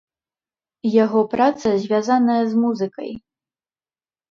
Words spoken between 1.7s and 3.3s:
звязаная з музыкай.